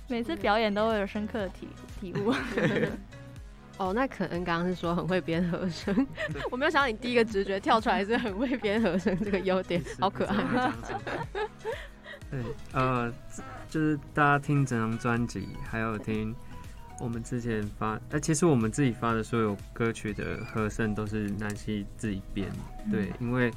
[0.08, 1.68] 每次表演都会有深刻的体
[2.00, 2.32] 体悟。
[3.78, 6.06] 哦，那可能刚刚是说很会编和声，
[6.50, 10.36] 我没有想到你第一个直觉跳出来是很会编和声这个优点，好可爱。
[12.30, 12.40] 对，
[12.72, 13.12] 呃，
[13.70, 16.34] 就是大家听整张专辑，还有听。
[16.98, 22.50] 我们之前发，呃，其实我们自己发的所有歌曲的和声都是南希自己编，
[22.90, 23.52] 对，因为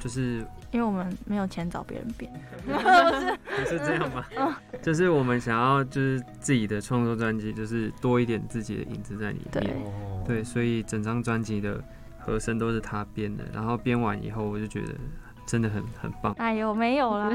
[0.00, 2.30] 就是因为我们没有钱找别人编，
[2.66, 4.24] 不是这样吗？
[4.82, 9.64] 就是我们想要就是自己的创作专辑，就是多一点自己的影子在里面，
[10.26, 11.82] 对，对，所以整张专辑的
[12.18, 14.94] 和声都是他编的，然后编完以后我就觉得。
[15.50, 16.34] 真的很很棒。
[16.36, 17.30] 哎呦，没有啦，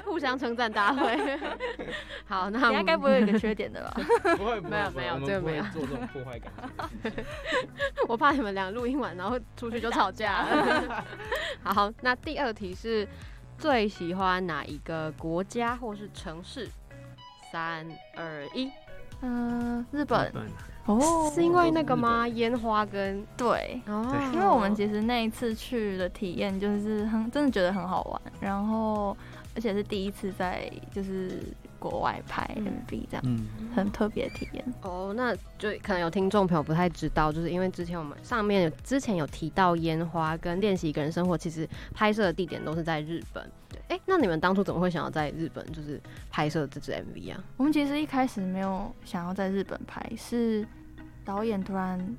[0.06, 1.38] 互相称赞大会。
[2.26, 3.94] 好，那应该不会有一个缺点的吧？
[4.36, 5.64] 不会，没有，没有，这个没有。
[5.72, 6.52] 做这种破坏感
[7.02, 7.24] 觉。
[8.08, 10.46] 我怕你们俩录音完，然后出去就吵架。
[11.62, 13.06] 好，那第二题是
[13.58, 16.68] 最喜欢哪一个国家或是城市？
[17.52, 17.84] 三
[18.16, 18.70] 二一，
[19.22, 20.32] 嗯，日本。
[20.86, 22.26] 哦是因为那个吗？
[22.26, 29.16] 烟花跟对，哦，因为我们其实那一次去的体验就是很真的觉得很好玩，然后
[29.54, 31.42] 而且是第一次在就是
[31.78, 34.64] 国外拍 MV 这样，嗯，很特别的体验。
[34.82, 43.42] 哦，那就可能有听众朋友不太知道，就是因为之前我们上面有之前有提到烟花跟练习一个人生活，其实拍摄的地点都是在日本。
[43.88, 47.42] 哎、欸，那你们当初怎么会想要在日本就是拍摄这支 MV 啊？
[47.56, 50.66] 我们其实一开始没有想要在日本拍，是
[51.24, 52.16] 导演突然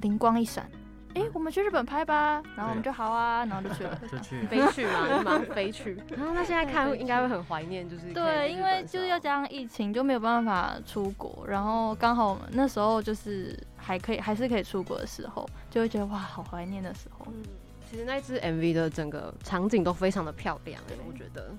[0.00, 0.70] 灵光一闪，
[1.14, 5.96] 哎、欸，我们去日本拍吧，然后我们就好啊，然后就去了， 就去 飞去嘛， 就马上飞去。
[6.08, 17.26] 然后那现在看应该会很怀念，就是对，因为就是要加上疫情，就没有办法出国，然后刚好我们那时候就是还可以，还是可以出国的时候，就会觉得哇，好怀念的时候。
[17.28, 17.42] 嗯
[17.86, 21.54] 其实那支 MV 的整个场景都非常的漂亮，我觉得。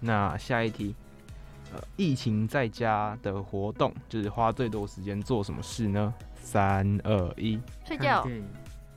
[0.00, 0.94] 那下一题，
[1.72, 6.12] 呃，疫情在家的活动就是花最多时间做什么事呢？
[6.34, 8.26] 三二一，睡觉。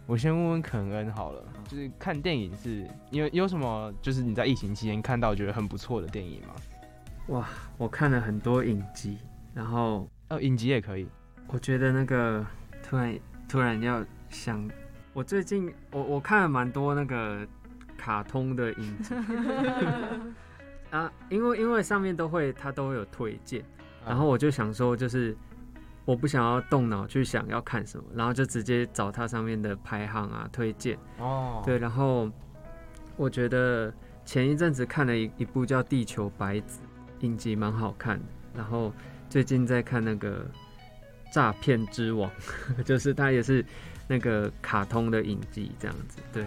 [0.05, 6.55] 我先问问肯恩好了，就是看电影是因为有什么，就是你在疫情期间看到觉得很不错的电影吗？
[7.27, 9.17] 哇，我看了很多影集，
[9.53, 11.07] 然后哦，影集也可以。
[11.47, 12.45] 我觉得那个
[12.83, 14.69] 突然突然要想。
[15.13, 17.45] 我最近我我看了蛮多那个
[17.97, 19.13] 卡通的影集
[20.89, 23.61] 啊，因为因为上面都会它都会有推荐，
[24.05, 25.35] 然后我就想说就是
[26.05, 32.29] 我不想要动脑去想要看什么，然后就直接找它上面的排行啊推荐哦，对，然后
[33.17, 33.93] 我觉得
[34.25, 36.79] 前一阵子看了一一部叫《地球白子》
[37.25, 38.91] 影集蛮好看的，然后
[39.29, 40.45] 最近在看那个
[41.33, 42.29] 《诈骗之王》，
[42.83, 43.65] 就是它也是。
[44.07, 46.45] 那个卡通的影集这样子，对。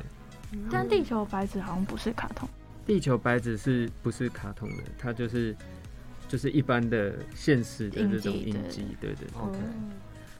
[0.71, 2.47] 但地球白子好像不是卡通。
[2.85, 4.83] 地球白子是不是卡通的？
[4.99, 5.57] 它就是
[6.35, 9.29] 就是一般的现实的这种影集，对对。
[9.41, 9.57] OK。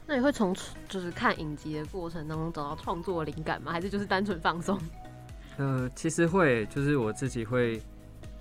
[0.05, 0.53] 那你会从
[0.89, 3.71] 就是看影集的过程当中找到创作灵感吗？
[3.71, 4.77] 还是就是单纯放松？
[5.55, 7.81] 呃，其实会，就是我自己会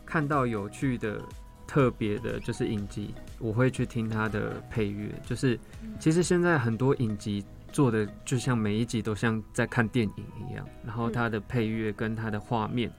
[0.05, 1.23] 看到有趣的、
[1.65, 5.09] 特别的，就是影集，我会去听它的配乐。
[5.25, 5.57] 就是
[6.01, 7.45] 其实现在很多影集。
[7.71, 12.93] 做的就像每一集都像在看电影一样，然后它的配乐跟它的画面，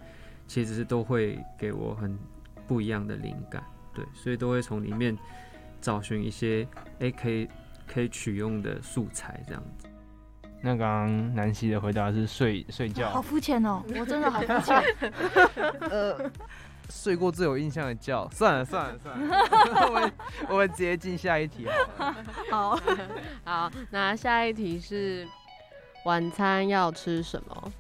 [0.48, 2.18] 其实是都会给我很
[2.68, 3.63] 不一样的灵感，
[3.95, 5.17] 对，所以都会从里面
[5.81, 6.67] 找寻一些
[6.99, 7.47] 哎可以
[7.88, 9.88] 可以取用的素材这样子。
[10.62, 14.84] 那刚刚南希的回答是睡睡觉，好肤浅哦，我真的好肤浅。
[15.89, 16.31] 呃。
[16.88, 19.36] 睡过最有印象的觉，算了算了算了，
[19.89, 20.13] 我们
[20.49, 21.65] 我们直接进下一题
[21.97, 22.79] 好，好，
[23.43, 25.27] 好，那下一题是
[26.05, 27.71] 晚餐要吃什么？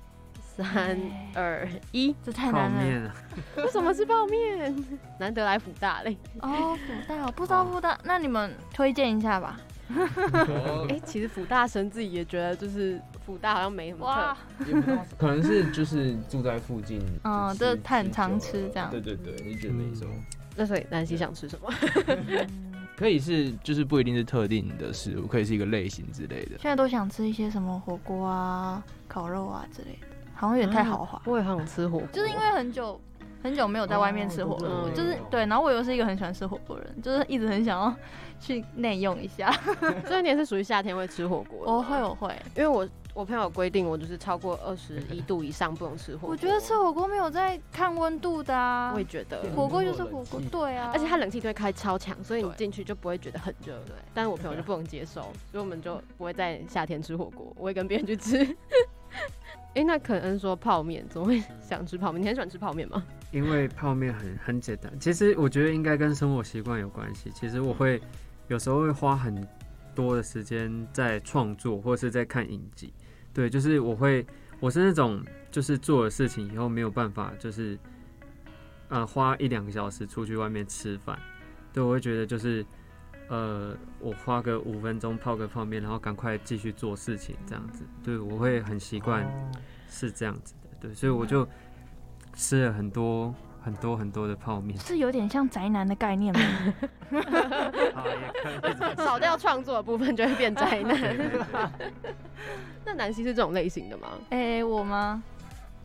[0.57, 0.97] 三
[1.33, 3.13] 二一，这太难了。
[3.57, 4.73] 为什么是泡面？
[5.19, 6.15] 难得来辅大嘞。
[6.39, 9.59] 哦，辅大，我不知道辅大，那你们推荐一下吧。
[9.89, 14.37] 哎、 欸，其实辅大生自己也觉得，就是辅大好像没什么哇，
[15.17, 18.89] 可能是就是住在附近，嗯，就是他很常吃这样。
[18.89, 20.07] 对对对，你觉得没错。
[20.55, 21.69] 那所以南希想吃什么？
[22.95, 26.51] 可以是就是不一定是特定的食物，可以是一个类型之类的。
[26.51, 30.04] 现在都想吃一些什么火锅啊、烤肉啊之类的，
[30.35, 31.21] 好像有点太豪华。
[31.25, 32.99] 我也很想吃火锅，就是因为很久。
[33.43, 37.95] 很久没有在外面吃火锅，哦，就是对，然后我又是一个很喜欢吃火锅的人，就是一直很想要
[38.39, 39.51] 去内用一下。
[40.07, 41.59] 所以你也是属于夏天会吃火锅？
[41.63, 46.29] 我会，我会，因为我我朋友规定我就是超过二十一度以上不能吃火锅。
[46.31, 48.91] 我觉得吃火锅没有在看温度的啊。
[48.95, 53.75] 我也觉得，火锅就是火锅，对啊，而且它冷气都会开超强，所以你进去就不会觉得很热。
[53.85, 58.57] 对，但是我朋友就不能接受，所以我们就不会在夏天吃火锅，我会跟别人去吃。
[59.75, 62.21] 哎、那肯恩说泡面，怎么会 想吃泡面？
[62.21, 63.03] 你很喜欢吃泡面吗？
[63.31, 67.29] 因为泡面很很简单，其实我觉得应该跟生活习惯有关系。
[67.31, 68.01] 其实我会
[68.47, 69.45] 有时候会花很
[69.93, 72.93] 多的时间在创作，或者是在看影集。
[73.33, 74.25] 对，就是我会，
[74.61, 77.77] 我是那种就是做了事情以后没有办法，就是
[78.87, 81.19] 呃花一两个小时出去外面吃饭。
[81.73, 82.65] 对，我会觉得就是
[83.29, 87.83] 呃我花个五分钟泡个泡面，然后赶快继续做事情这样子。
[88.03, 89.25] 对，我会很习惯
[89.89, 90.69] 是这样子的。
[90.87, 91.47] 对，所以我就。
[92.37, 93.33] 吃了很多
[93.63, 96.41] 很多很多的泡面，是有点像宅男的概念吗？
[97.93, 98.95] 好，也可以。
[98.97, 101.71] 少掉创作的部分就会变宅男。
[102.83, 104.09] 那南希是这种类型的吗？
[104.31, 105.23] 哎、欸，我吗？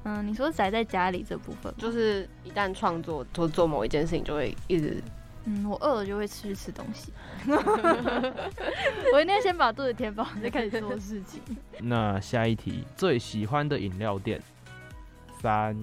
[0.02, 5.00] 嗯，你说宅在家里这部分，就是一旦创作或做某一件事情，就会一直……
[5.44, 7.12] 嗯，我饿了就会吃吃东西。
[9.12, 11.40] 我一定要先把肚子填饱，再开始做事情。
[11.80, 14.40] 那下一题，最喜欢的饮料店。
[15.40, 15.74] 三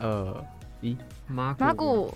[0.00, 0.44] 二
[0.80, 0.96] 一，
[1.28, 2.12] 麻麻古，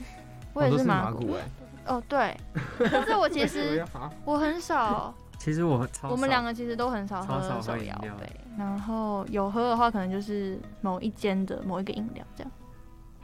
[0.53, 1.35] 我也是麻古。
[1.35, 1.39] 哦，
[1.87, 2.37] 哦，对，
[2.77, 3.87] 可是我其实
[4.25, 8.29] 我很少其实我超我们两个其实都很少喝喝手摇饮料杯，
[8.59, 12.53] 然后有喝的话，可能就是某一间的某一个饮料这样。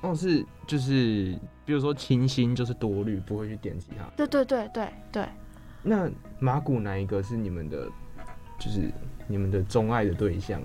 [0.03, 4.05] 哦，是就是，比如说清新就是多虑，不会去点其他。
[4.17, 5.29] 对对对对对，
[5.83, 7.89] 那马古哪一个是你们的，
[8.59, 8.91] 就是
[9.27, 10.61] 你们的钟爱的对象？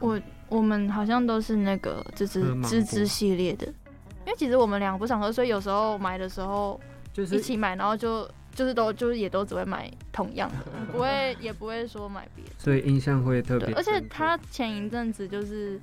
[0.00, 6.78] 我我们好像都是那个芝芝喝芒果芝芝系列的，因为其实我们两个不常喝，所以有时候买的时候
[7.12, 10.56] 就是一起买，然后就就是都就是也都只会买同样的，
[10.92, 12.50] 不会也不会说买别的。
[12.58, 13.72] 所以印象会特，别。
[13.74, 15.80] 而且他前一阵子就是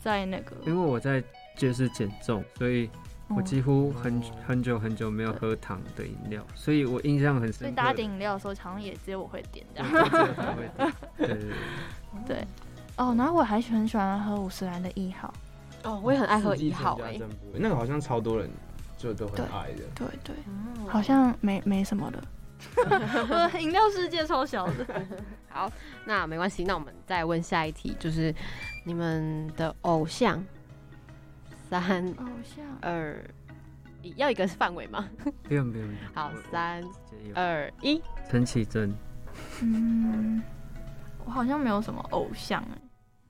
[0.00, 1.22] 在那个，因为我在
[1.56, 2.88] 就是减重，所以
[3.28, 7.58] 我几乎很哦很久很久没有喝糖的饮料，所以我印象很深刻。
[7.60, 10.10] 所以大家点饮料的时候，常常也只有我会点这对样。
[11.16, 11.52] 对对对
[12.26, 12.46] 对，
[12.96, 15.32] 哦，然后我还很喜欢喝五十岚的一号，
[15.84, 17.18] 哦，我也很爱喝一号哎、
[17.54, 18.48] 那个好像超多人
[18.98, 19.82] 就都很对爱的。
[19.94, 22.22] 对对，嗯好像没没什么的。
[22.76, 24.86] 我的饮料世界超小的。
[25.48, 25.70] 好，
[26.06, 28.34] 那没关系，那我们再问下一题，就是
[28.84, 30.42] 你们的偶像。
[31.80, 32.64] 三偶像。
[32.80, 33.24] 二
[34.02, 35.08] 一，要一个是范围吗？
[35.44, 35.88] 不用不用。
[36.14, 36.84] 好，三
[37.34, 38.00] 二一，
[38.30, 38.94] 陈绮贞，
[39.62, 40.42] 嗯，
[41.24, 42.62] 我好像没有什么偶像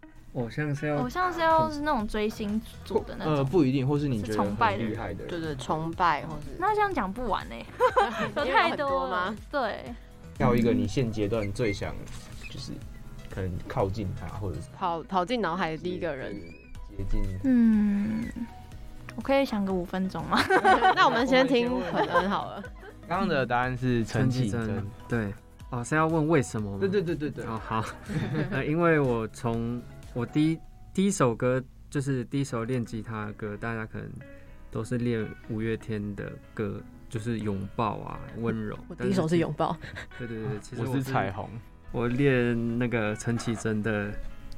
[0.02, 3.34] 哎，偶像是要偶像是要是那种追星族的那种。
[3.34, 7.64] 呃，不一定，或是你觉得崇拜厉害的人，对对，崇拜或是那这样讲不完哎，
[8.36, 9.34] 有太多吗？
[9.50, 9.94] 对，
[10.38, 11.94] 要一个你现阶段最想，
[12.50, 12.72] 就是
[13.30, 16.36] 可能靠近他，或者是跑跑进脑海的第一个人。
[16.96, 17.22] 接近。
[17.44, 18.24] 嗯，
[19.16, 20.38] 我可以想个五分钟吗？
[20.96, 22.62] 那我们先听 我们先问混恩好了。
[23.06, 24.84] 刚刚的答案是陈绮贞。
[25.08, 25.32] 对，
[25.70, 26.78] 哦是要问为什么吗？
[26.80, 27.44] 对对对对对。
[27.44, 27.84] 哦好，
[28.50, 29.80] 呃，因为我从
[30.14, 30.58] 我第一
[30.92, 34.08] 第一首歌就是第一首练吉他的歌，大家可能
[34.70, 36.80] 都是练五月天的歌，
[37.10, 38.76] 就是拥抱啊，温柔。
[38.88, 39.76] 我第一首是拥抱，
[40.18, 41.48] 对对对，其实我是彩虹。
[41.92, 44.10] 我练那个陈绮贞的，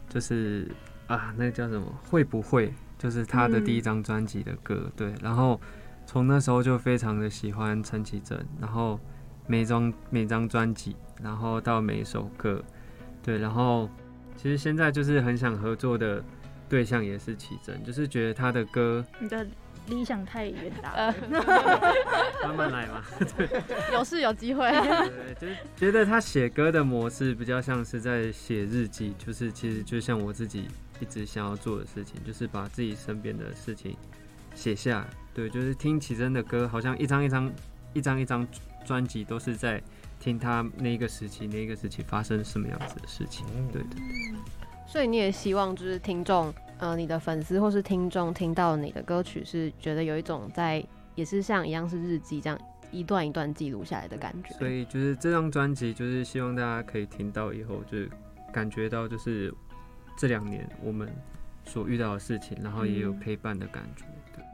[0.09, 0.67] 就是
[1.07, 1.87] 啊，那个叫什么？
[2.03, 2.73] 会不会？
[2.99, 5.13] 就是他的第一张专辑的歌，对。
[5.23, 5.61] 然后
[6.07, 8.99] 从那时候就非常的喜欢陈绮贞，然后
[9.47, 12.63] 每张每张专辑，然后到每一首歌，
[13.23, 13.39] 对。
[13.39, 13.89] 然后
[14.37, 16.25] 其实现在就是很想合作的
[16.69, 19.47] 对象也是绮贞，就是觉得他的歌你的
[19.89, 21.15] 理想太远大了。
[22.43, 23.05] 慢慢来嘛。
[23.93, 24.71] 有事有机会。
[24.71, 30.67] 对，就是觉得他写歌的模式比较像是在写日记，就是其实就像我自己
[31.01, 33.97] 一直想要做的事情，就是把自己身边的事情
[34.55, 35.07] 写下来。
[35.35, 37.53] 对，就是听綺贞的歌，好像一张一张、
[37.93, 38.47] 一张一张
[38.85, 39.83] 专辑都是在
[40.19, 43.45] 听他那一个时期、那一个时期发生什么样子的事情。
[43.73, 44.01] 对对
[44.87, 50.83] 所以你也希望就是听众，呃，你的粉丝或是听众听到你的歌曲，是觉得有一种在
[51.15, 52.59] 也是像一样是日记这样
[52.91, 54.55] 一段一段记录下来的感觉。
[54.55, 58.09] 所以就是这张专辑，就是希望大家可以听到以后，就是
[58.53, 59.53] 感觉到就是
[60.17, 61.09] 这两年我们
[61.65, 64.05] 所遇到的事情，然后也有陪伴的感觉。
[64.35, 64.45] 对。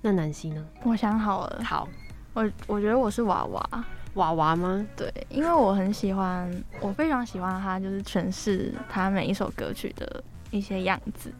[0.00, 0.64] 那南希呢？
[0.84, 1.88] 我想好了，好，
[2.34, 4.86] 我我觉得我是娃娃，娃娃吗？
[4.96, 11.32] 对，因为我很喜欢，我非常喜欢他，就是诠释他每一首歌曲的一些样子。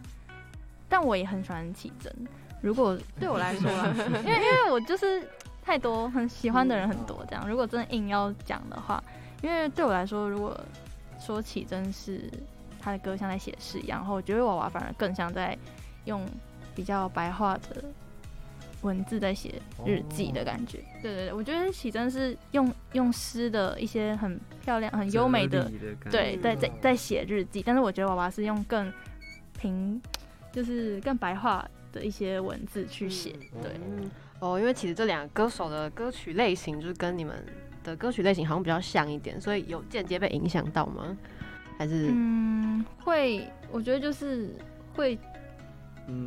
[0.88, 2.12] 但我也很喜欢启真。
[2.60, 3.92] 如果对我来说啦，
[4.24, 5.22] 因为因为我就是
[5.62, 7.48] 太多很喜欢的人很多，这样。
[7.48, 9.02] 如果真的硬要讲的话，
[9.42, 10.58] 因为对我来说，如果
[11.20, 12.28] 说起真是
[12.80, 15.56] 他的歌像在写诗一样，然后我觉得娃娃反而更像在
[16.04, 16.24] 用
[16.74, 17.84] 比较白话的。
[18.82, 27.60] 文字在写日记的感觉，对对对，我觉得喜珍是用用诗的一些很漂亮、很优美的，的感觉对，在在在写日记。
[27.60, 28.92] 但是我觉得娃娃是用更
[29.58, 30.00] 平，
[30.52, 33.72] 就是更白话的一些文字去写，对。
[33.84, 34.08] 嗯，
[34.38, 37.44] 哦，因为其实这两个歌手的歌曲类型就是跟你们
[37.82, 41.18] 的歌曲类型好像比较像一点，所以有间接被影响到吗？
[41.78, 44.50] 还是嗯，会，我觉得就是
[44.94, 45.16] 会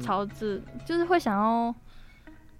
[0.02, 1.76] 朝着，就是会想要。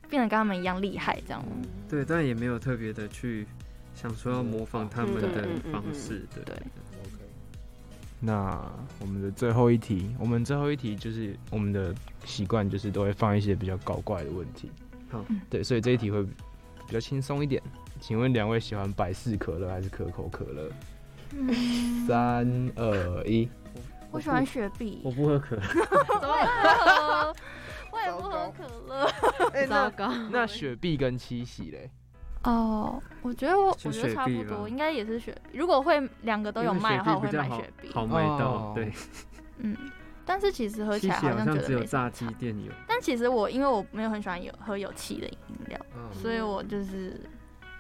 [0.10, 1.42] 变得跟他们一样厉害，这样。
[1.88, 3.48] 对，但也没有特别的去
[3.96, 6.44] 想说要模仿他们的方式，对。
[6.44, 6.62] 对。
[8.20, 8.62] 那
[9.00, 14.70] 我们的最后一题，我们最后一题就是我们的习惯，就是都会放一些比较搞怪的问题。
[15.10, 17.64] 好，对，所以这一题会比较轻松一点。
[18.02, 20.70] 请问两位喜欢百事可乐还是可口可乐？
[21.34, 23.50] 嗯，三二一。
[24.12, 25.02] 我喜欢雪碧。
[25.04, 25.62] 我不喝可乐。
[25.62, 27.36] 怎么喝？
[27.92, 29.06] 我也不喝可乐。
[29.54, 30.12] 欸、糟糕。
[30.32, 31.90] 那雪碧跟七喜嘞？
[32.44, 35.36] 哦，我觉得我我觉得差不多，应该也是雪。
[35.54, 37.90] 如果会两个都有卖的话，我会买雪碧。
[37.94, 38.92] 好卖到，对。
[39.60, 39.78] 嗯，
[40.26, 42.72] 但是其实喝起来好像觉得只有炸鸡店有。
[42.88, 45.80] 但其实我因为我没有很喜欢有喝有气的饮料，
[46.12, 47.12] 所以我就是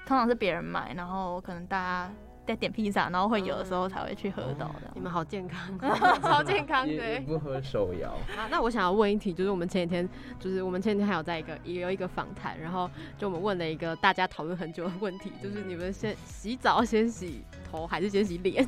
[0.05, 2.13] 通常是别人买，然后可能大家
[2.45, 4.91] 在点披萨，然后会有的时候才会去喝到的。
[4.93, 5.79] 你们好健康，
[6.21, 7.19] 超健康，对。
[7.21, 8.09] 不喝手摇。
[8.37, 18.67] 啊，那我想要问一题，就是我们前几天，就是我们前几天还有在一个也有一个访谈，然后就我们问了一个大家讨论很久的问题，就是你们先洗澡先洗头还是先洗脸？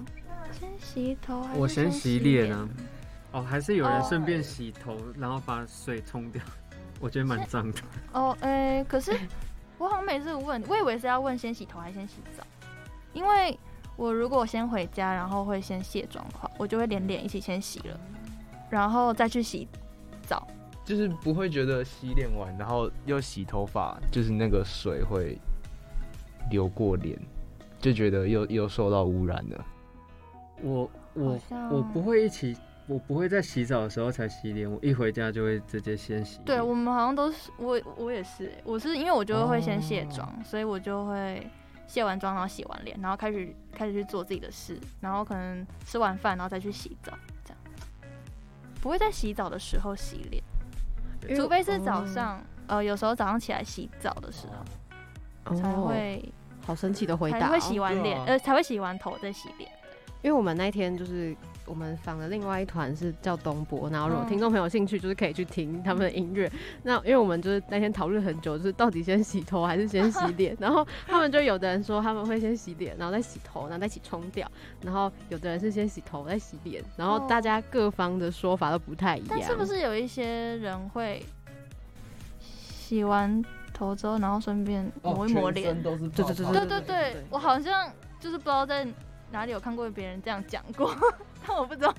[0.51, 2.69] 先洗头还是我先洗脸啊。
[3.31, 6.39] 哦，还是有人顺便洗头，哦、然后把水冲掉，
[7.01, 7.79] 我觉得蛮脏的。
[8.11, 9.11] 哦，哎、欸，可是
[9.79, 12.43] 我好像每次问，我以为是要问先洗头还是先洗澡，
[13.13, 13.57] 因为
[13.95, 17.99] 我如果先回家，然后会先卸妆的话，我就会连脸一起先洗了，
[18.69, 19.67] 然后再去洗
[20.23, 20.45] 澡。
[20.83, 25.37] 就是不会觉得洗脸完，然后又洗头发，就是那个水会
[26.51, 27.17] 流过脸，
[27.79, 29.65] 就觉得又又受到污染了。
[30.61, 31.39] 我我
[31.71, 32.55] 我不会一起。
[32.85, 36.41] 我不会在洗澡的时候才洗脸，我一回家就会直接先洗。
[36.43, 41.49] 对，我们好像都是我，我也是，我是因为我就会先卸妆，哦，所以我就会
[41.93, 47.13] 卸完妆，然后洗完脸，然后开始开始去做自己的事，然后可能吃完饭，然后再去洗澡，
[47.45, 47.57] 这样。
[48.81, 50.43] 不会在洗澡的时候洗脸，
[51.37, 56.33] 除非是早上，哦，呃，有时候早上起来洗澡的时候，哦，才会。
[56.65, 59.69] 好神奇的回答，才会洗完脸，啊，呃，才会洗完头再洗脸。
[60.21, 61.35] 因为我们那天就是。
[61.65, 66.51] 我们访的另外一团是叫东波，然后如果听众朋友有兴趣，就是可以去听他们的音乐。
[66.83, 70.53] 那因为我们就是那天讨论很久，就是到底先洗头还是先洗脸。
[70.59, 74.45] 然后他们就有的人说他们会先洗脸，然后再洗头，然后再一起冲掉。
[74.81, 76.83] 然后有的人是先洗头再洗脸。
[76.97, 79.29] 然后大家各方的说法都不太一样。
[79.29, 81.25] 但是不是有一些人会
[82.41, 83.41] 洗完
[83.73, 85.81] 头之后，然后顺便抹一抹脸？
[85.81, 87.89] 对对对对对对，我好像
[88.19, 88.85] 就是不知道在
[89.33, 90.95] 哪里有看过别人这样讲过。
[91.45, 91.93] 但我不知道，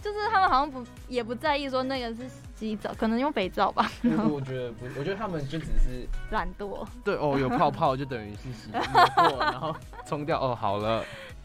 [0.00, 2.22] 就是他们好像不也不在意说那个是
[2.54, 3.90] 洗澡，可能用肥皂吧。
[4.02, 6.86] 我我觉得不，我觉得他们就只是 懒惰。
[7.04, 9.74] 对哦，有泡泡就等于是洗过，然后
[10.06, 11.04] 冲掉哦，好了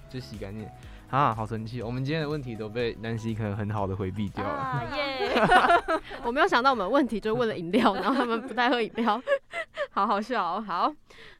[0.09, 0.65] 就洗干净。
[1.11, 1.81] 啊，好神奇！
[1.81, 4.83] 我们今天的问题都被南希可能很好的回避掉了。
[4.95, 5.99] 耶、啊！
[6.25, 9.21] 我没有想到我们问题就问了饮料，然后他们不太喝饮料，
[9.91, 10.61] 好好笑哦。
[10.65, 10.91] 好，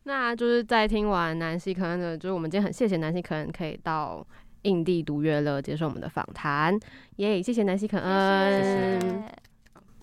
[0.04, 4.26] 那就是在听完南希可恩的，就是我们今天很谢谢南希可恩可以到。
[4.64, 6.72] 印地独乐乐接受我们的访谈，
[7.16, 7.44] 耶、yeah！
[7.44, 8.64] 谢谢南希肯恩。
[8.64, 9.24] 谢谢。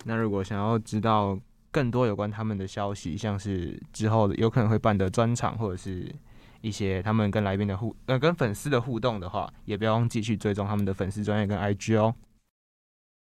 [0.03, 1.39] 那如果想要知道
[1.71, 6.13] 更多有关他们的消息，像是之后有可能会办的专场，或者是
[6.61, 12.13] 一些他们跟来宾的互呃跟粉丝的互动的话，也不要忘记去追踪他们的粉丝专业跟 IG 哦。